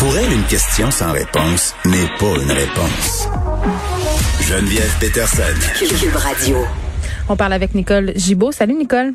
Pour 0.00 0.16
elle, 0.16 0.32
une 0.32 0.44
question 0.44 0.90
sans 0.90 1.12
réponse 1.12 1.74
n'est 1.84 2.08
pas 2.18 2.42
une 2.42 2.50
réponse. 2.50 3.28
Geneviève 4.40 4.96
Peterson. 4.98 5.42
Cube 5.78 6.16
Radio. 6.16 6.56
On 7.28 7.36
parle 7.36 7.52
avec 7.52 7.74
Nicole 7.74 8.14
Gibaud. 8.16 8.50
Salut 8.50 8.72
Nicole. 8.72 9.12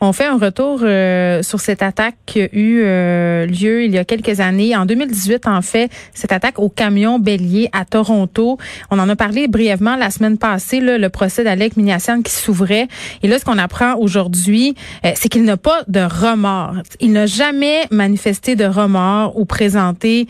On 0.00 0.12
fait 0.12 0.26
un 0.26 0.38
retour 0.38 0.80
euh, 0.82 1.42
sur 1.42 1.58
cette 1.58 1.82
attaque 1.82 2.14
qui 2.26 2.42
a 2.42 2.48
eu 2.52 2.82
euh, 2.84 3.44
lieu 3.46 3.82
il 3.82 3.92
y 3.92 3.98
a 3.98 4.04
quelques 4.04 4.38
années. 4.38 4.76
En 4.76 4.86
2018, 4.86 5.48
en 5.48 5.62
fait, 5.62 5.90
cette 6.14 6.30
attaque 6.30 6.60
au 6.60 6.68
camion 6.68 7.18
bélier 7.18 7.68
à 7.72 7.84
Toronto. 7.84 8.56
On 8.92 9.00
en 9.00 9.08
a 9.08 9.16
parlé 9.16 9.48
brièvement 9.48 9.96
la 9.96 10.10
semaine 10.10 10.38
passée, 10.38 10.78
là, 10.78 10.96
le 10.96 11.08
procès 11.08 11.42
d'Alec 11.42 11.76
Miniassian 11.76 12.22
qui 12.22 12.30
s'ouvrait. 12.30 12.86
Et 13.24 13.28
là, 13.28 13.40
ce 13.40 13.44
qu'on 13.44 13.58
apprend 13.58 13.96
aujourd'hui, 13.96 14.76
euh, 15.04 15.10
c'est 15.16 15.28
qu'il 15.28 15.42
n'a 15.42 15.56
pas 15.56 15.82
de 15.88 16.00
remords. 16.00 16.76
Il 17.00 17.10
n'a 17.10 17.26
jamais 17.26 17.86
manifesté 17.90 18.54
de 18.54 18.64
remords 18.64 19.36
ou 19.36 19.44
présenté 19.44 20.28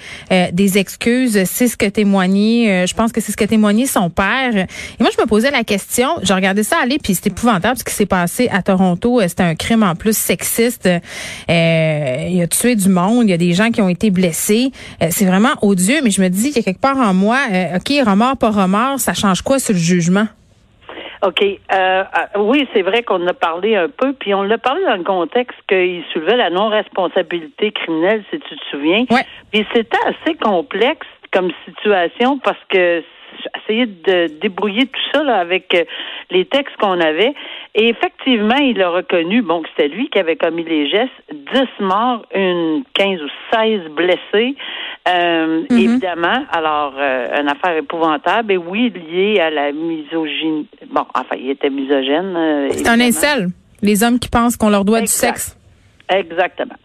des 0.52 0.78
excuses. 0.78 1.44
C'est 1.44 1.68
ce 1.68 1.76
que 1.76 1.86
témoignait, 1.86 2.86
je 2.86 2.94
pense 2.94 3.12
que 3.12 3.20
c'est 3.20 3.32
ce 3.32 3.36
que 3.36 3.44
témoignait 3.44 3.86
son 3.86 4.08
père. 4.10 4.56
Et 4.56 5.00
moi, 5.00 5.10
je 5.14 5.20
me 5.20 5.26
posais 5.26 5.50
la 5.50 5.64
question, 5.64 6.08
j'ai 6.22 6.34
regardé 6.34 6.62
ça 6.62 6.76
aller, 6.82 6.98
puis 7.02 7.14
c'est 7.14 7.28
épouvantable 7.28 7.78
ce 7.78 7.84
qui 7.84 7.92
s'est 7.92 8.06
passé 8.06 8.48
à 8.50 8.62
Toronto 8.62 8.85
Toronto, 8.86 9.20
euh, 9.20 9.28
c'était 9.28 9.42
un 9.42 9.54
crime 9.54 9.82
en 9.82 9.94
plus 9.94 10.16
sexiste. 10.16 10.86
Euh, 10.86 12.28
il 12.28 12.40
a 12.40 12.46
tué 12.46 12.76
du 12.76 12.88
monde, 12.88 13.24
il 13.24 13.30
y 13.30 13.34
a 13.34 13.38
des 13.38 13.52
gens 13.52 13.70
qui 13.70 13.82
ont 13.82 13.88
été 13.88 14.10
blessés. 14.10 14.70
Euh, 15.02 15.06
c'est 15.10 15.24
vraiment 15.24 15.54
odieux, 15.62 16.00
mais 16.04 16.10
je 16.10 16.22
me 16.22 16.28
dis 16.28 16.52
qu'il 16.52 16.58
y 16.58 16.60
a 16.60 16.62
quelque 16.62 16.80
part 16.80 16.98
en 16.98 17.14
moi, 17.14 17.38
OK, 17.74 17.92
remords, 18.06 18.36
pas 18.36 18.50
remords, 18.50 19.00
ça 19.00 19.14
change 19.14 19.42
quoi 19.42 19.58
sur 19.58 19.74
le 19.74 19.80
jugement? 19.80 20.26
OK. 21.22 21.42
oui, 22.38 22.68
c'est 22.72 22.82
vrai 22.82 23.02
qu'on 23.02 23.24
en 23.24 23.26
a 23.26 23.34
parlé 23.34 23.74
un 23.74 23.88
peu, 23.88 24.12
puis 24.12 24.34
on 24.34 24.42
l'a 24.42 24.58
parlé 24.58 24.82
dans 24.84 24.96
le 24.96 25.02
contexte 25.02 25.58
qu'il 25.68 26.04
soulevait 26.12 26.36
la 26.36 26.50
non-responsabilité 26.50 27.72
criminelle, 27.72 28.22
si 28.30 28.38
tu 28.38 28.56
te 28.56 28.64
souviens. 28.70 29.04
Ouais. 29.10 29.24
Puis 29.50 29.66
c'était 29.74 29.98
assez 30.06 30.36
complexe 30.36 31.06
comme 31.32 31.50
situation 31.64 32.38
parce 32.38 32.60
que 32.68 33.02
essayer 33.62 33.86
de 33.86 34.28
débrouiller 34.40 34.86
tout 34.86 35.00
ça 35.12 35.22
là, 35.22 35.38
avec 35.38 35.74
euh, 35.74 35.84
les 36.30 36.44
textes 36.44 36.76
qu'on 36.78 37.00
avait. 37.00 37.34
Et 37.74 37.88
effectivement, 37.88 38.56
il 38.56 38.80
a 38.82 38.90
reconnu, 38.90 39.42
bon, 39.42 39.62
que 39.62 39.68
c'était 39.70 39.88
lui 39.88 40.08
qui 40.08 40.18
avait 40.18 40.36
commis 40.36 40.64
les 40.64 40.88
gestes, 40.88 41.12
10 41.30 41.60
morts, 41.80 42.24
une 42.34 42.82
15 42.94 43.20
ou 43.22 43.28
16 43.52 43.80
blessés. 43.90 44.56
Euh, 45.08 45.62
mm-hmm. 45.62 45.78
Évidemment, 45.78 46.44
alors, 46.50 46.94
euh, 46.98 47.40
une 47.40 47.48
affaire 47.48 47.76
épouvantable, 47.76 48.52
et 48.52 48.56
oui, 48.56 48.90
liée 48.90 49.40
à 49.40 49.50
la 49.50 49.72
misogynie. 49.72 50.66
Bon, 50.90 51.04
enfin, 51.14 51.36
il 51.38 51.50
était 51.50 51.70
misogène. 51.70 52.68
C'est 52.72 52.88
un 52.88 53.00
incel, 53.00 53.48
les 53.82 54.02
hommes 54.02 54.18
qui 54.18 54.28
pensent 54.28 54.56
qu'on 54.56 54.70
leur 54.70 54.84
doit 54.84 55.00
du 55.00 55.06
sexe. 55.06 55.56
Exactement. 56.08 56.76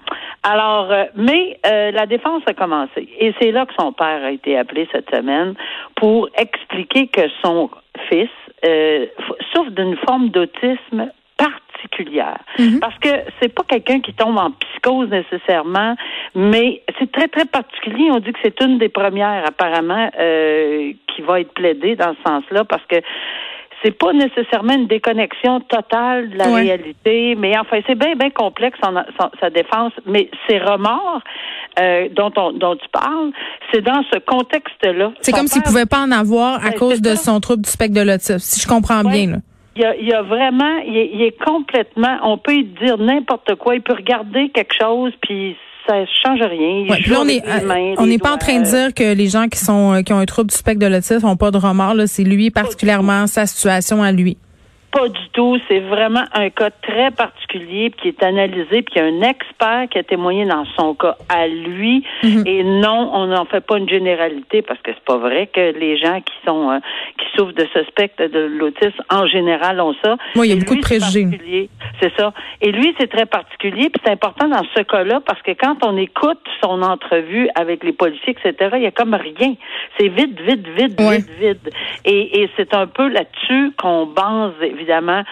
Alors, 0.43 0.91
euh, 0.91 1.05
mais 1.15 1.59
euh, 1.65 1.91
la 1.91 2.05
défense 2.05 2.41
a 2.47 2.53
commencé. 2.53 3.07
Et 3.19 3.33
c'est 3.39 3.51
là 3.51 3.65
que 3.65 3.73
son 3.79 3.93
père 3.93 4.23
a 4.23 4.31
été 4.31 4.57
appelé 4.57 4.87
cette 4.91 5.13
semaine 5.13 5.53
pour 5.95 6.29
expliquer 6.35 7.07
que 7.07 7.21
son 7.43 7.69
fils 8.09 8.29
euh, 8.65 9.05
souffre 9.53 9.71
d'une 9.71 9.97
forme 9.97 10.29
d'autisme 10.29 11.11
particulière. 11.37 12.39
Mhm. 12.59 12.79
Parce 12.79 12.97
que 12.99 13.09
c'est 13.39 13.53
pas 13.53 13.63
quelqu'un 13.67 13.99
qui 13.99 14.13
tombe 14.13 14.37
en 14.37 14.51
psychose 14.51 15.09
nécessairement, 15.09 15.95
mais 16.35 16.81
c'est 16.99 17.11
très, 17.11 17.27
très 17.27 17.45
particulier. 17.45 18.09
On 18.11 18.19
dit 18.19 18.31
que 18.33 18.39
c'est 18.43 18.61
une 18.61 18.77
des 18.77 18.89
premières, 18.89 19.45
apparemment, 19.47 20.09
euh, 20.19 20.93
qui 21.07 21.21
va 21.21 21.39
être 21.39 21.53
plaidée 21.53 21.95
dans 21.95 22.15
ce 22.15 22.29
sens-là, 22.29 22.63
parce 22.65 22.85
que 22.85 22.97
c'est 23.83 23.97
pas 23.97 24.13
nécessairement 24.13 24.73
une 24.73 24.87
déconnexion 24.87 25.59
totale 25.61 26.29
de 26.29 26.37
la 26.37 26.53
réalité, 26.53 27.35
mais 27.35 27.57
enfin, 27.57 27.79
c'est 27.87 27.95
bien, 27.95 28.15
bien 28.15 28.29
complexe 28.29 28.77
sa 29.39 29.49
défense. 29.49 29.93
Mais 30.05 30.29
ces 30.47 30.59
remords 30.59 31.21
euh, 31.79 32.09
dont, 32.11 32.31
on, 32.35 32.51
dont 32.53 32.75
tu 32.75 32.87
parles, 32.91 33.31
c'est 33.71 33.81
dans 33.81 34.03
ce 34.11 34.19
contexte-là. 34.19 35.13
C'est 35.21 35.31
comme 35.31 35.47
s'il 35.47 35.63
pouvait 35.63 35.85
pas 35.85 36.01
en 36.01 36.11
avoir 36.11 36.63
à 36.63 36.69
ben, 36.69 36.77
cause 36.77 37.01
de 37.01 37.15
son 37.15 37.39
trouble 37.39 37.63
du 37.63 37.69
spectre 37.69 37.95
de 37.95 38.01
l'autisme, 38.01 38.39
si 38.39 38.61
je 38.61 38.67
comprends 38.67 39.03
bien. 39.03 39.31
Là. 39.31 39.37
Il 39.75 39.81
y, 39.81 39.85
a, 39.85 39.95
il 39.95 40.05
y 40.05 40.13
a, 40.13 40.21
vraiment, 40.21 40.79
il 40.85 40.97
est, 40.97 41.11
il 41.13 41.21
est 41.21 41.43
complètement, 41.43 42.17
on 42.23 42.37
peut 42.37 42.61
dire 42.61 42.97
n'importe 42.97 43.55
quoi, 43.55 43.75
il 43.75 43.81
peut 43.81 43.93
regarder 43.93 44.49
quelque 44.49 44.73
chose, 44.79 45.13
puis 45.21 45.55
ça 45.87 45.95
change 46.23 46.41
rien. 46.41 47.95
on 47.97 48.05
n'est 48.05 48.17
pas 48.17 48.33
en 48.33 48.37
train 48.37 48.59
de 48.59 48.65
dire 48.65 48.93
que 48.93 49.13
les 49.13 49.27
gens 49.27 49.47
qui 49.47 49.59
sont 49.59 49.93
euh, 49.93 50.01
qui 50.01 50.13
ont 50.13 50.19
un 50.19 50.25
trouble 50.25 50.49
du 50.49 50.55
spectre 50.55 50.79
de 50.79 50.87
l'autisme 50.87 51.25
n'ont 51.25 51.37
pas 51.37 51.51
de 51.51 51.57
remords. 51.57 52.07
C'est 52.07 52.23
lui 52.23 52.51
particulièrement 52.51 53.27
sa 53.27 53.45
situation 53.45 54.03
à 54.03 54.11
lui. 54.11 54.37
Pas 54.91 55.07
du 55.07 55.29
tout. 55.31 55.57
C'est 55.67 55.79
vraiment 55.79 56.23
un 56.33 56.49
cas 56.49 56.69
très 56.69 57.11
particulier 57.11 57.91
qui 57.91 58.09
est 58.09 58.23
analysé, 58.23 58.81
puis 58.81 58.95
il 58.95 58.97
y 58.97 59.01
a 59.01 59.05
un 59.05 59.21
expert 59.21 59.87
qui 59.89 59.97
a 59.97 60.03
témoigné 60.03 60.45
dans 60.45 60.65
son 60.77 60.93
cas 60.95 61.15
à 61.29 61.47
lui. 61.47 62.03
Mhm. 62.23 62.43
Et 62.45 62.63
non, 62.63 63.09
on 63.13 63.27
n'en 63.27 63.45
fait 63.45 63.61
pas 63.61 63.77
une 63.77 63.87
généralité 63.87 64.61
parce 64.61 64.81
que 64.81 64.91
c'est 64.93 65.05
pas 65.05 65.17
vrai 65.17 65.47
que 65.47 65.77
les 65.77 65.97
gens 65.97 66.19
qui 66.19 66.33
sont 66.45 66.71
euh, 66.71 66.79
qui 67.17 67.25
souffrent 67.35 67.53
de 67.53 67.67
ce 67.73 67.83
spectre 67.85 68.25
de 68.25 68.39
l'autisme 68.39 69.01
en 69.09 69.27
général 69.27 69.79
ont 69.79 69.95
ça. 70.03 70.17
Oui, 70.35 70.49
il 70.49 70.55
y 70.55 70.57
a 70.57 70.59
beaucoup 70.59 70.75
de 70.75 70.81
préjugés. 70.81 71.69
C'est 72.01 72.11
ça. 72.17 72.33
Et 72.61 72.71
lui, 72.71 72.93
c'est 72.99 73.09
très 73.09 73.25
particulier, 73.25 73.89
puis 73.89 74.01
c'est 74.03 74.11
important 74.11 74.49
dans 74.49 74.65
ce 74.75 74.81
cas-là 74.81 75.21
parce 75.25 75.41
que 75.41 75.51
quand 75.51 75.77
on 75.85 75.95
écoute 75.97 76.41
son 76.61 76.81
entrevue 76.81 77.49
avec 77.55 77.83
les 77.83 77.93
policiers, 77.93 78.35
etc., 78.43 78.71
il 78.75 78.83
y 78.83 78.87
a 78.87 78.91
comme 78.91 79.13
rien. 79.13 79.53
C'est 79.97 80.09
vide, 80.09 80.39
vide, 80.41 80.67
vide, 80.75 80.99
vide, 80.99 81.29
vide. 81.39 81.69
Et, 82.05 82.41
et 82.41 82.49
c'est 82.57 82.73
un 82.73 82.87
peu 82.87 83.07
là-dessus 83.07 83.71
qu'on 83.77 84.05
base 84.05 84.53
évidemment 84.81 85.23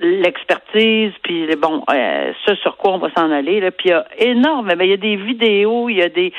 l'expertise, 0.00 1.12
puis 1.22 1.48
bon, 1.56 1.82
euh, 1.90 2.32
ce 2.44 2.54
sur 2.56 2.76
quoi 2.76 2.92
on 2.92 2.98
va 2.98 3.08
s'en 3.16 3.30
aller. 3.30 3.60
Là. 3.60 3.70
Puis 3.70 3.88
il 3.88 3.92
y 3.92 3.94
a 3.94 4.06
énorme, 4.18 4.72
mais 4.76 4.86
il 4.86 4.90
y 4.90 4.94
a 4.94 4.98
des 4.98 5.16
vidéos, 5.16 5.88
il 5.88 5.96
y 5.96 6.02
a 6.02 6.08
des 6.08 6.32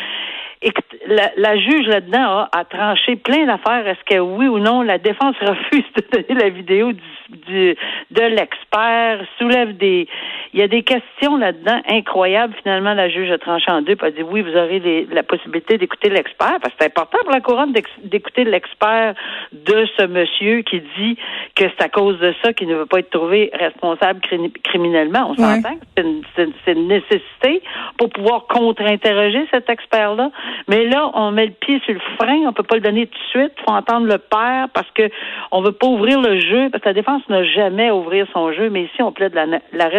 la, 1.07 1.31
la 1.37 1.57
juge 1.57 1.87
là-dedans 1.87 2.47
a, 2.51 2.65
tranché 2.65 3.15
plein 3.15 3.45
d'affaires. 3.45 3.87
Est-ce 3.87 4.03
que 4.05 4.19
oui 4.19 4.47
ou 4.47 4.59
non, 4.59 4.81
la 4.81 4.97
défense 4.97 5.35
refuse 5.41 5.85
de 5.95 6.03
donner 6.11 6.41
la 6.41 6.49
vidéo 6.49 6.91
du, 6.93 7.01
du 7.47 7.75
de 8.11 8.21
l'expert, 8.21 9.21
soulève 9.37 9.77
des. 9.77 10.07
Il 10.53 10.59
y 10.59 10.63
a 10.63 10.67
des 10.67 10.83
questions 10.83 11.37
là-dedans 11.37 11.81
incroyables. 11.87 12.53
Finalement, 12.61 12.93
la 12.93 13.09
juge 13.09 13.31
a 13.31 13.37
tranché 13.37 13.71
en 13.71 13.81
deux, 13.81 13.97
et 14.01 14.05
a 14.05 14.11
dit 14.11 14.23
oui, 14.23 14.41
vous 14.41 14.55
aurez 14.55 14.79
les, 14.79 15.07
la 15.11 15.23
possibilité 15.23 15.77
d'écouter 15.77 16.09
l'expert, 16.09 16.57
parce 16.61 16.73
que 16.73 16.79
c'est 16.79 16.87
important 16.87 17.17
pour 17.23 17.31
la 17.31 17.41
couronne 17.41 17.73
d'écouter 18.03 18.43
l'expert 18.43 19.13
de 19.51 19.87
ce 19.97 20.05
monsieur 20.05 20.61
qui 20.61 20.81
dit 20.97 21.17
que 21.55 21.65
c'est 21.65 21.83
à 21.83 21.89
cause 21.89 22.19
de 22.19 22.33
ça 22.43 22.53
qu'il 22.53 22.67
ne 22.67 22.75
veut 22.75 22.85
pas 22.85 22.99
être 22.99 23.09
trouvé 23.09 23.49
responsable 23.53 24.21
criminellement. 24.63 25.31
On 25.31 25.35
s'entend 25.35 25.75
que 25.75 26.01
c'est 26.35 26.43
une, 26.43 26.53
une 26.67 26.87
nécessité 26.87 27.61
pour 27.97 28.09
pouvoir 28.09 28.47
contre-interroger 28.47 29.47
cet 29.51 29.69
expert-là. 29.69 30.31
Mais 30.67 30.85
là, 30.85 31.11
on 31.13 31.31
met 31.31 31.47
le 31.47 31.53
pied 31.53 31.81
sur 31.85 31.93
le 31.93 32.01
frein, 32.17 32.47
on 32.47 32.53
peut 32.53 32.63
pas 32.63 32.75
le 32.75 32.81
donner 32.81 33.07
tout 33.07 33.17
de 33.17 33.41
suite. 33.41 33.53
Faut 33.65 33.73
entendre 33.73 34.07
le 34.07 34.17
père 34.17 34.67
parce 34.73 34.89
que 34.91 35.09
on 35.51 35.61
veut 35.61 35.71
pas 35.71 35.87
ouvrir 35.87 36.21
le 36.21 36.39
jeu, 36.39 36.69
parce 36.69 36.83
que 36.83 36.89
la 36.89 36.93
défense 36.93 37.21
n'a 37.29 37.43
jamais 37.43 37.91
ouvrir 37.91 38.27
son 38.33 38.51
jeu, 38.53 38.69
mais 38.69 38.83
ici, 38.83 39.01
on 39.01 39.11
plaide 39.11 39.33
la, 39.33 39.45
la, 39.45 39.89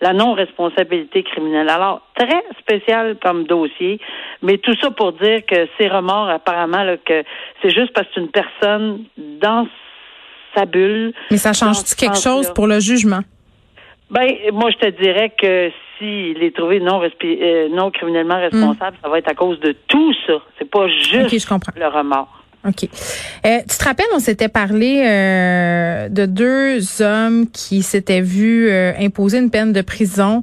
la 0.00 0.12
non-responsabilité 0.12 1.22
criminelle. 1.22 1.68
Alors, 1.68 2.02
très 2.14 2.42
spécial 2.60 3.16
comme 3.22 3.44
dossier, 3.44 4.00
mais 4.42 4.58
tout 4.58 4.74
ça 4.80 4.90
pour 4.90 5.12
dire 5.12 5.44
que 5.46 5.68
ces 5.78 5.88
remords, 5.88 6.28
apparemment, 6.28 6.82
là, 6.82 6.96
que 6.96 7.22
c'est 7.62 7.70
juste 7.70 7.92
parce 7.92 8.06
que 8.08 8.14
c'est 8.14 8.20
une 8.20 8.30
personne 8.30 9.04
dans 9.18 9.66
sa 10.54 10.66
bulle. 10.66 11.12
Mais 11.30 11.36
ça 11.36 11.52
change-tu 11.52 11.94
quelque 11.94 12.18
chose 12.18 12.52
pour 12.54 12.66
le 12.66 12.80
jugement? 12.80 13.20
Ben, 14.10 14.34
moi, 14.52 14.70
je 14.70 14.76
te 14.76 15.02
dirais 15.02 15.32
que 15.36 15.70
s'il 15.98 16.42
est 16.42 16.54
trouvé 16.54 16.78
non, 16.80 17.02
euh, 17.02 17.68
non 17.70 17.90
criminellement 17.90 18.38
responsable, 18.38 18.96
ça 19.02 19.08
va 19.08 19.18
être 19.18 19.28
à 19.28 19.34
cause 19.34 19.58
de 19.60 19.74
tout 19.88 20.14
ça. 20.26 20.34
C'est 20.58 20.70
pas 20.70 20.86
juste 20.88 21.48
le 21.76 21.86
remords. 21.88 22.35
OK. 22.66 22.88
Euh, 23.46 23.58
tu 23.68 23.78
te 23.78 23.84
rappelles, 23.84 24.06
on 24.14 24.18
s'était 24.18 24.48
parlé 24.48 25.02
euh, 25.04 26.08
de 26.08 26.26
deux 26.26 27.02
hommes 27.02 27.46
qui 27.52 27.82
s'étaient 27.82 28.20
vus 28.20 28.70
imposer 28.70 29.38
une 29.38 29.50
peine 29.50 29.72
de 29.72 29.82
prison 29.82 30.42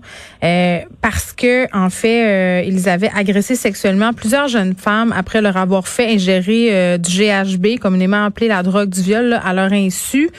parce 1.01 1.33
que, 1.33 1.67
en 1.75 1.89
fait, 1.89 2.65
ils 2.67 2.89
avaient 2.89 3.11
agressé 3.15 3.55
sexuellement 3.55 4.13
plusieurs 4.13 4.47
jeunes 4.47 4.75
femmes 4.75 5.13
après 5.15 5.41
leur 5.41 5.57
avoir 5.57 5.87
fait 5.87 6.13
ingérer 6.13 6.97
du 6.99 7.11
GHB, 7.11 7.79
communément 7.79 8.25
appelé 8.25 8.47
la 8.47 8.63
drogue 8.63 8.89
du 8.89 9.01
viol, 9.01 9.39
à 9.43 9.53
leur 9.53 9.71
insu. 9.71 10.29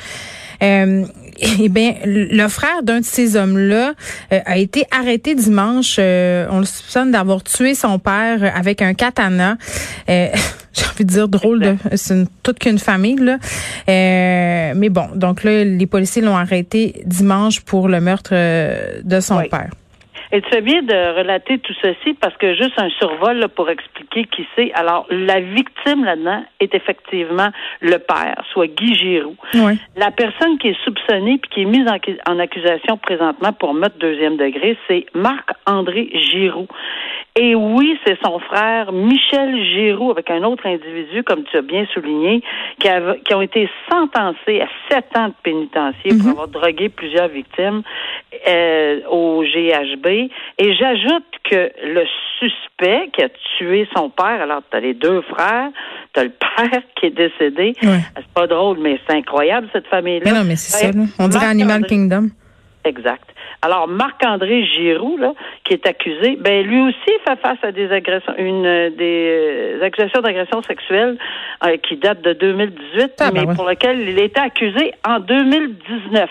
Eh 1.39 1.69
bien, 1.69 1.95
le 2.05 2.49
frère 2.49 2.83
d'un 2.83 3.01
de 3.01 3.05
ces 3.05 3.37
hommes-là 3.37 3.95
euh, 4.33 4.41
a 4.45 4.59
été 4.59 4.85
arrêté 4.91 5.35
dimanche. 5.35 5.97
Euh, 5.99 6.47
on 6.51 6.61
le 6.61 6.65
soupçonne 6.65 7.11
d'avoir 7.11 7.43
tué 7.43 7.75
son 7.75 7.99
père 7.99 8.53
avec 8.55 8.83
un 8.83 8.95
katana. 8.95 9.57
Euh, 10.09 10.29
j'ai 10.73 10.85
envie 10.85 11.05
de 11.05 11.11
dire 11.11 11.29
drôle, 11.29 11.61
de, 11.61 11.77
c'est 11.95 12.27
toute 12.43 12.59
qu'une 12.59 12.79
famille 12.79 13.17
là. 13.17 13.39
mais 13.87 14.89
bon, 14.89 15.07
donc 15.15 15.45
là, 15.45 15.65
les 15.65 15.87
policiers 15.87 16.23
l'ont 16.23 16.37
arrêté 16.37 17.03
dimanche 17.07 17.61
pour 17.61 17.89
le 17.89 18.01
meurtre 18.01 18.35
de 19.03 19.21
son 19.21 19.43
père. 19.51 19.71
Et 20.35 20.41
tu 20.41 20.51
fais 20.51 20.63
bien 20.63 20.83
de 20.83 21.17
relater 21.17 21.61
tout 21.61 21.75
ceci 21.81 22.15
parce 22.15 22.37
que 22.39 22.57
juste 22.57 22.77
un 22.77 22.91
survol 22.99 23.47
pour 23.55 23.71
expliquer 23.71 24.25
qui 24.25 24.45
c'est. 24.57 24.73
Alors, 24.73 25.07
la 25.09 25.39
victime 25.39 26.05
là-dedans 26.05 26.43
est 26.59 26.75
effectivement 26.75 27.51
le 27.81 27.99
père, 27.99 28.43
soit 28.53 28.67
Guy 28.67 28.97
Giroux. 28.97 29.37
La 29.95 30.11
personne 30.11 30.59
qui 30.59 30.71
est 30.71 30.85
soupçonnée 30.85 31.39
puis 31.39 31.51
qui 31.51 31.63
est 31.63 31.67
mise 31.67 31.87
en, 32.27 32.41
accusation 32.41 32.97
présentement 32.97 33.53
pour 33.53 33.75
meurtre 33.75 33.97
deuxième 34.01 34.37
degré, 34.37 34.77
c'est 34.89 35.07
Marc-André 35.15 36.11
Giroux. 36.33 36.67
Et 37.37 37.57
oui, 37.57 37.99
c'est 38.07 38.17
son 38.25 38.39
frère 38.39 38.93
Michel 38.93 39.61
Giroux 39.65 40.13
avec 40.13 40.31
un 40.31 40.45
autre 40.45 40.67
individu, 40.67 41.25
comme 41.25 41.43
tu 41.43 41.57
as 41.57 41.63
bien 41.63 41.85
souligné, 41.93 42.45
qui, 42.79 42.89
a, 42.89 43.17
qui 43.25 43.35
ont 43.35 43.43
été 43.43 43.69
sentencés 43.91 44.61
à 44.61 44.69
sept 44.89 45.07
ans 45.17 45.29
de 45.29 45.35
pénitencier 45.43 46.11
pour 46.11 46.27
mhm. 46.27 46.31
avoir 46.31 46.47
drogué 46.47 46.89
plusieurs 46.91 47.27
victimes 47.27 47.83
euh, 48.47 49.01
au 49.11 49.43
GHB. 49.43 50.07
Et 50.59 50.75
j'ajoute 50.75 51.25
que 51.51 51.73
le 51.83 52.05
suspect 52.39 53.11
qui 53.13 53.25
a 53.25 53.29
tué 53.59 53.89
son 53.97 54.11
père, 54.11 54.41
alors 54.41 54.63
tu 54.71 54.77
as 54.77 54.81
les 54.81 54.95
deux 54.95 55.21
frères, 55.23 55.71
tu 56.13 56.21
as 56.21 56.25
le 56.25 56.31
père 56.57 56.83
qui 56.95 57.07
est 57.07 57.11
décédé. 57.11 57.75
C'est 57.83 58.27
pas 58.33 58.47
drôle, 58.47 58.79
mais 58.79 59.01
c'est 59.09 59.17
incroyable 59.17 59.69
cette 59.73 59.89
famille-là. 59.89 60.31
non, 60.35 60.45
mais 60.47 60.55
c'est 60.55 60.87
ça. 60.87 60.99
On 61.19 61.27
dirait 61.27 61.47
Animal 61.47 61.85
Kingdom. 61.87 62.29
Exact. 62.85 63.34
Alors, 63.65 63.89
Marc-André 63.89 64.67
Giroux, 64.67 65.17
là, 65.17 65.33
qui 65.65 65.73
est 65.73 65.87
accusé, 65.87 66.37
ben 66.39 66.67
lui 66.67 66.83
aussi 66.83 67.13
fait 67.27 67.41
face 67.41 67.57
à 67.63 67.73
des 67.73 67.91
agressions, 67.91 68.35
une 68.37 68.67
euh, 68.67 68.91
des 68.91 69.79
euh, 69.81 69.83
accusations 69.83 70.21
d'agression 70.21 70.61
sexuelle 70.61 71.17
euh, 71.65 71.79
qui 71.79 71.97
datent 71.97 72.21
de 72.21 72.35
2018, 72.35 73.13
ah, 73.21 73.31
ben 73.31 73.47
mais 73.47 73.55
pour 73.55 73.67
lesquelles 73.67 74.07
il 74.07 74.19
était 74.19 74.39
accusé 74.39 74.93
en 75.09 75.19
2019. 75.19 76.29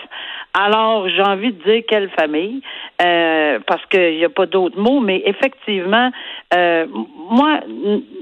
Alors, 0.56 1.08
j'ai 1.08 1.22
envie 1.22 1.52
de 1.52 1.60
dire 1.64 1.82
quelle 1.88 2.08
famille, 2.10 2.60
euh, 3.02 3.58
parce 3.66 3.84
qu'il 3.86 4.16
n'y 4.16 4.24
a 4.24 4.28
pas 4.28 4.46
d'autres 4.46 4.78
mots, 4.78 5.00
mais 5.00 5.20
effectivement, 5.26 6.12
euh, 6.54 6.86
moi, 7.28 7.58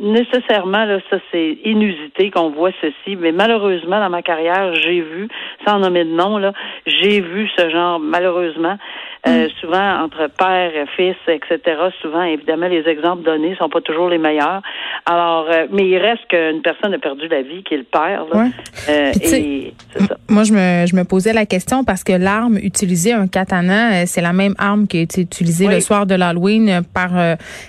nécessairement, 0.01 0.87
là, 0.87 0.99
ça 1.11 1.19
c'est 1.31 1.59
inusité 1.65 2.31
qu'on 2.31 2.49
voit 2.49 2.71
ceci, 2.81 3.17
mais 3.17 3.33
malheureusement, 3.33 4.01
dans 4.01 4.09
ma 4.09 4.23
carrière, 4.23 4.75
j'ai 4.77 5.03
vu, 5.03 5.29
sans 5.67 5.79
nommer 5.79 6.05
de 6.05 6.11
nom, 6.11 6.39
là, 6.39 6.55
j'ai 6.87 7.21
vu 7.21 7.51
ce 7.55 7.69
genre, 7.69 8.01
malheureusement, 8.01 8.79
euh, 9.25 9.49
souvent 9.61 10.03
entre 10.03 10.29
père, 10.37 10.73
fils, 10.97 11.15
etc. 11.29 11.61
Souvent, 12.01 12.25
évidemment, 12.25 12.67
les 12.67 12.89
exemples 12.89 13.23
donnés 13.23 13.55
sont 13.55 13.69
pas 13.69 13.81
toujours 13.81 14.09
les 14.09 14.19
meilleurs. 14.19 14.63
Alors, 15.07 15.47
euh, 15.49 15.67
mais 15.71 15.89
il 15.89 15.97
reste 15.99 16.27
qu'une 16.29 16.61
personne 16.61 16.93
a 16.93 16.99
perdu 16.99 17.29
la 17.29 17.43
vie, 17.43 17.63
qui 17.63 17.75
est 17.75 17.77
le 17.77 17.85
père. 17.85 18.25
Là. 18.33 18.49
Euh, 18.89 19.13
et 19.23 19.75
ça. 19.97 20.17
Moi, 20.29 20.43
je 20.43 20.53
me, 20.53 20.87
je 20.87 20.97
me 20.97 21.05
posais 21.05 21.33
la 21.33 21.47
question 21.47 21.85
parce 21.85 22.03
que 22.03 22.13
l'arme 22.13 22.57
utilisée, 22.57 23.13
un 23.13 23.29
katana, 23.29 24.07
c'est 24.07 24.23
la 24.23 24.33
même 24.33 24.57
arme 24.59 24.89
qui 24.89 24.99
a 24.99 25.03
été 25.03 25.21
utilisée 25.21 25.69
le 25.69 25.79
soir 25.79 26.05
de 26.05 26.17
l'Halloween 26.17 26.83
par 26.93 27.11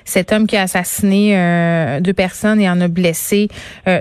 cet 0.06 0.34
homme 0.34 0.48
qui 0.48 0.58
a 0.58 0.64
assassiné 0.64 2.00
deux 2.02 2.14
personnes 2.14 2.62
et 2.62 2.70
en 2.70 2.82
a 2.82 2.88
blessé 2.88 3.48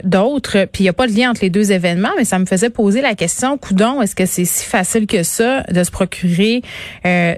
d'autres. 0.05 0.65
Puis 0.73 0.81
il 0.81 0.85
n'y 0.85 0.89
a 0.89 0.95
pas 0.95 1.07
de 1.07 1.13
lien 1.13 1.31
entre 1.31 1.43
les 1.43 1.51
deux 1.51 1.71
événements, 1.71 2.13
mais 2.17 2.25
ça 2.25 2.39
me 2.39 2.47
faisait 2.47 2.71
poser 2.71 3.03
la 3.03 3.15
question, 3.15 3.59
coudon, 3.59 4.01
est-ce 4.01 4.15
que 4.15 4.25
c'est 4.25 4.47
si 4.47 4.65
facile 4.65 5.07
que 5.07 5.23
ça 5.23 5.65
de 5.65 5.85
se 5.85 5.91
procurer 5.91 6.63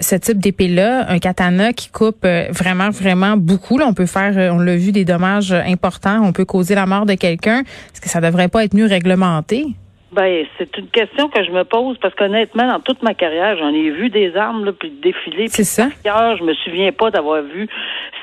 ce 0.05 0.17
type 0.17 0.39
d'épée-là, 0.39 1.07
un 1.09 1.19
katana 1.19 1.73
qui 1.73 1.91
coupe 1.91 2.25
euh, 2.25 2.47
vraiment, 2.51 2.91
vraiment 2.91 3.37
beaucoup. 3.37 3.79
Là, 3.79 3.87
on 3.89 3.95
peut 3.95 4.07
faire, 4.07 4.37
euh, 4.37 4.51
on 4.51 4.59
l'a 4.59 4.77
vu, 4.77 4.93
des 4.93 5.05
dommages 5.05 5.53
importants. 5.53 6.21
On 6.23 6.33
peut 6.33 6.45
causer 6.45 6.75
la 6.75 6.87
mort 6.87 7.07
de 7.07 7.15
quelqu'un. 7.15 7.61
Est-ce 7.61 8.01
que 8.01 8.09
ça 8.09 8.21
devrait 8.21 8.49
pas 8.49 8.65
être 8.65 8.75
mieux 8.75 8.87
réglementé? 8.87 9.67
Ben, 10.13 10.47
c'est 10.59 10.77
une 10.79 10.87
question 10.89 11.29
que 11.29 11.43
je 11.43 11.51
me 11.51 11.65
pose 11.65 11.99
parce 11.99 12.15
qu'honnêtement, 12.15 12.69
dans 12.69 12.79
toute 12.79 13.03
ma 13.03 13.15
carrière, 13.15 13.57
j'en 13.59 13.71
ai 13.71 13.91
vu 13.91 14.11
des 14.11 14.37
armes 14.37 14.65
là, 14.65 14.73
puis 14.73 14.91
défiler. 15.03 15.49
C'est 15.49 15.65
ça. 15.65 15.89
je 16.05 16.45
me 16.45 16.55
souviens 16.55 16.93
pas 16.93 17.11
d'avoir 17.11 17.43
vu. 17.43 17.69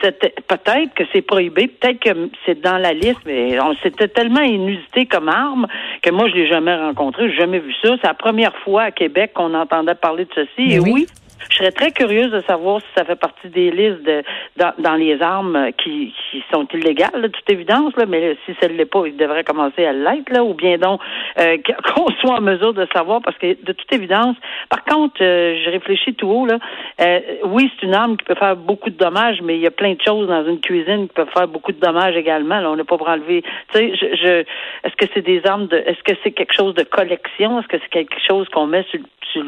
Peut-être 0.01 0.93
que 0.95 1.03
c'est 1.11 1.21
prohibé, 1.21 1.67
peut-être 1.67 1.99
que 1.99 2.29
c'est 2.45 2.61
dans 2.61 2.77
la 2.77 2.93
liste, 2.93 3.19
mais 3.25 3.57
c'était 3.83 4.07
tellement 4.07 4.41
inusité 4.41 5.05
comme 5.05 5.27
arme 5.27 5.67
que 6.01 6.09
moi 6.11 6.29
je 6.29 6.35
l'ai 6.35 6.47
jamais 6.47 6.75
rencontré, 6.75 7.29
j'ai 7.29 7.37
jamais 7.37 7.59
vu 7.59 7.73
ça. 7.83 7.89
C'est 8.01 8.07
la 8.07 8.13
première 8.13 8.55
fois 8.63 8.83
à 8.83 8.91
Québec 8.91 9.33
qu'on 9.33 9.53
entendait 9.53 9.95
parler 9.95 10.23
de 10.25 10.31
ceci. 10.33 10.73
Et 10.73 10.79
oui 10.79 11.07
je 11.49 11.57
serais 11.57 11.71
très 11.71 11.91
curieuse 11.91 12.31
de 12.31 12.41
savoir 12.41 12.81
si 12.81 12.88
ça 12.95 13.05
fait 13.05 13.15
partie 13.15 13.49
des 13.49 13.71
listes 13.71 14.03
de, 14.03 14.23
dans, 14.57 14.95
les 14.95 15.21
armes 15.21 15.71
qui, 15.77 16.13
qui 16.31 16.43
sont 16.53 16.67
illégales, 16.73 17.21
de 17.21 17.27
toute 17.27 17.49
évidence, 17.49 17.95
là, 17.97 18.05
mais 18.07 18.38
si 18.45 18.55
ça 18.61 18.67
ne 18.67 18.73
l'est 18.73 18.85
pas, 18.85 19.03
il 19.05 19.17
devrait 19.17 19.43
commencer 19.43 19.85
à 19.85 19.93
l'être, 19.93 20.29
là, 20.31 20.43
ou 20.43 20.53
bien 20.53 20.77
donc 20.77 21.01
euh, 21.39 21.57
qu'on 21.95 22.11
soit 22.19 22.38
en 22.38 22.41
mesure 22.41 22.73
de 22.73 22.88
savoir, 22.93 23.21
parce 23.21 23.38
que 23.38 23.47
de 23.63 23.71
toute 23.71 23.91
évidence, 23.93 24.35
par 24.69 24.83
contre, 24.83 25.21
euh, 25.21 25.57
je 25.63 25.69
réfléchis 25.69 26.13
tout 26.13 26.27
haut, 26.27 26.45
là, 26.45 26.59
euh, 27.01 27.19
oui, 27.45 27.71
c'est 27.75 27.85
une 27.85 27.95
arme 27.95 28.17
qui 28.17 28.25
peut 28.25 28.35
faire 28.35 28.55
beaucoup 28.55 28.89
de 28.89 28.97
dommages, 28.97 29.41
mais 29.41 29.55
il 29.55 29.61
y 29.61 29.67
a 29.67 29.71
plein 29.71 29.93
de 29.93 30.01
choses 30.01 30.27
dans 30.27 30.45
une 30.45 30.59
cuisine 30.59 31.07
qui 31.07 31.13
peuvent 31.13 31.31
faire 31.33 31.47
beaucoup 31.47 31.71
de 31.71 31.79
dommages 31.79 32.15
également. 32.15 32.59
Là, 32.59 32.69
on 32.69 32.75
n'est 32.75 32.83
pas 32.83 32.97
pour 32.97 33.09
enlever. 33.09 33.43
Tu 33.73 33.79
sais, 33.79 33.95
je, 33.95 34.15
je 34.15 34.43
est-ce 34.83 34.95
que 34.95 35.05
c'est 35.13 35.21
des 35.21 35.41
armes 35.45 35.67
de, 35.67 35.77
est-ce 35.77 36.03
que 36.03 36.17
c'est 36.23 36.31
quelque 36.31 36.53
chose 36.53 36.73
de 36.75 36.83
collection, 36.83 37.59
est-ce 37.59 37.67
que 37.67 37.77
c'est 37.81 37.89
quelque 37.89 38.17
chose 38.27 38.47
qu'on 38.49 38.67
met 38.67 38.85
sur, 38.89 38.99
sur, 39.31 39.43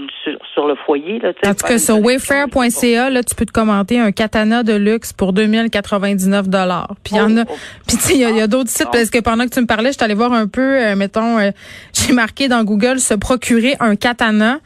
sur, 0.54 0.68
le 0.68 0.76
foyer, 0.86 1.20
là, 1.20 1.32
En 1.46 1.54
tout 1.54 1.66
cas, 1.66 1.78
sur 1.78 2.00
wayfair.ca, 2.00 3.10
là, 3.10 3.24
tu 3.24 3.36
peux 3.36 3.46
te 3.46 3.52
commenter 3.52 4.00
un 4.00 4.12
katana 4.12 4.64
de 4.64 4.74
luxe 4.74 5.14
pour 5.14 5.34
2099 5.34 6.48
dollars. 6.48 6.96
Puis 7.04 7.16
il 7.16 7.18
y 7.18 7.22
en 7.22 7.38
a, 7.38 7.42
oh, 7.42 7.52
oh. 7.52 7.56
puis 7.88 7.98
tu 7.98 8.04
sais, 8.04 8.14
il 8.16 8.22
y 8.22 8.42
a, 8.42 8.48
d'autres 8.48 8.70
sites 8.70 8.90
parce 8.92 9.10
que 9.10 9.20
pendant 9.20 9.46
que 9.46 9.54
tu 9.54 9.62
me 9.62 9.66
parlais, 9.66 9.90
je 9.90 9.98
suis 9.98 10.04
allée 10.04 10.14
voir 10.14 10.34
un 10.34 10.48
peu, 10.48 10.62
euh, 10.62 10.96
mettons, 10.96 11.40
euh, 11.40 11.52
j'ai 11.94 12.14
marqué 12.14 12.48
dans 12.48 12.64
Google 12.64 13.00
se 13.00 13.14
procurer 13.14 13.76
un 13.80 13.96
katana 13.96 14.60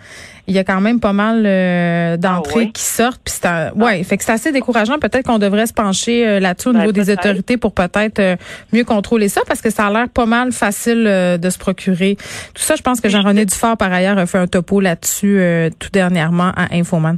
il 0.47 0.55
y 0.55 0.59
a 0.59 0.63
quand 0.63 0.81
même 0.81 0.99
pas 0.99 1.13
mal 1.13 1.44
euh, 1.45 2.17
d'entrées 2.17 2.67
ah 2.69 2.71
qui 2.73 2.83
sortent. 2.83 3.21
Puis 3.23 3.35
c'est 3.35 3.47
ah. 3.47 3.71
ouais, 3.75 4.03
fait 4.03 4.17
que 4.17 4.23
c'est 4.23 4.31
assez 4.31 4.51
décourageant. 4.51 4.97
Peut-être 4.99 5.25
qu'on 5.25 5.39
devrait 5.39 5.67
se 5.67 5.73
pencher 5.73 6.39
là-dessus 6.39 6.69
au 6.69 6.73
ben, 6.73 6.79
niveau 6.79 6.91
des 6.91 7.09
autorités 7.11 7.57
pour 7.57 7.73
peut-être 7.73 8.38
mieux 8.73 8.83
contrôler 8.83 9.29
ça, 9.29 9.41
parce 9.47 9.61
que 9.61 9.69
ça 9.69 9.88
a 9.88 9.91
l'air 9.91 10.09
pas 10.09 10.25
mal 10.25 10.51
facile 10.51 11.03
de 11.03 11.49
se 11.49 11.57
procurer. 11.57 12.17
Tout 12.53 12.63
ça, 12.63 12.75
je 12.75 12.81
pense 12.81 13.01
que 13.01 13.09
Jean-René 13.09 13.45
Dufort, 13.45 13.77
par 13.77 13.91
ailleurs, 13.91 14.17
a 14.17 14.25
fait 14.25 14.38
un 14.38 14.47
topo 14.47 14.79
là-dessus 14.79 15.41
tout 15.79 15.89
dernièrement 15.91 16.51
à 16.55 16.73
Infoman. 16.73 17.17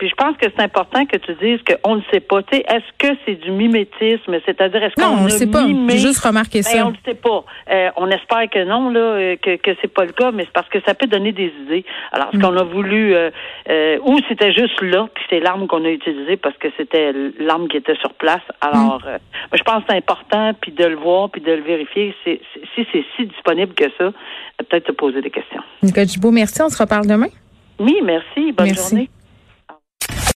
Puis 0.00 0.08
je 0.08 0.14
pense 0.14 0.34
que 0.38 0.46
c'est 0.56 0.62
important 0.62 1.04
que 1.04 1.18
tu 1.18 1.34
dises 1.34 1.60
qu'on 1.62 1.96
ne 1.96 2.00
sait 2.10 2.20
pas. 2.20 2.38
est-ce 2.50 2.90
que 2.96 3.14
c'est 3.26 3.34
du 3.34 3.50
mimétisme, 3.50 4.34
c'est-à-dire 4.46 4.82
est-ce 4.82 4.94
qu'on 4.94 5.24
ne 5.24 5.28
sait 5.28 5.46
pas. 5.46 5.66
J'ai 5.66 5.98
juste 5.98 6.24
remarqué 6.24 6.60
ben, 6.60 6.64
ça. 6.64 6.86
on 6.86 6.92
ne 6.92 6.96
sait 7.04 7.12
pas. 7.12 7.44
Euh, 7.70 7.90
on 7.96 8.08
espère 8.08 8.48
que 8.48 8.64
non, 8.64 8.88
là, 8.88 8.98
euh, 8.98 9.36
que 9.36 9.56
que 9.56 9.72
c'est 9.82 9.92
pas 9.92 10.06
le 10.06 10.12
cas, 10.12 10.30
mais 10.30 10.44
c'est 10.44 10.54
parce 10.54 10.70
que 10.70 10.78
ça 10.86 10.94
peut 10.94 11.06
donner 11.06 11.32
des 11.32 11.52
idées. 11.64 11.84
Alors, 12.12 12.28
ce 12.32 12.38
mm. 12.38 12.40
qu'on 12.40 12.56
a 12.56 12.62
voulu, 12.62 13.14
euh, 13.14 13.98
ou 14.02 14.18
c'était 14.26 14.54
juste 14.54 14.80
là, 14.80 15.06
puis 15.14 15.22
c'est 15.28 15.40
l'arme 15.40 15.66
qu'on 15.66 15.84
a 15.84 15.90
utilisée 15.90 16.38
parce 16.38 16.56
que 16.56 16.68
c'était 16.78 17.12
l'arme 17.38 17.68
qui 17.68 17.76
était 17.76 17.96
sur 17.96 18.14
place. 18.14 18.40
Alors, 18.62 19.02
mm. 19.04 19.54
je 19.54 19.62
pense 19.64 19.80
que 19.80 19.90
c'est 19.90 19.98
important, 19.98 20.52
puis 20.58 20.72
de 20.72 20.86
le 20.86 20.96
voir, 20.96 21.28
puis 21.28 21.42
de 21.42 21.52
le 21.52 21.62
vérifier. 21.62 22.14
si 22.24 22.40
c'est 22.74 23.04
si 23.16 23.26
disponible 23.26 23.74
que 23.74 23.90
ça, 23.98 24.12
peut-être 24.56 24.84
te 24.84 24.92
poser 24.92 25.20
des 25.20 25.30
questions. 25.30 25.60
Nicole 25.82 26.06
Dubois, 26.06 26.32
merci. 26.32 26.62
On 26.62 26.70
se 26.70 26.78
reparle 26.78 27.06
demain. 27.06 27.28
Oui, 27.78 27.96
merci. 28.02 28.52
Bonne 28.52 28.74
journée. 28.74 29.10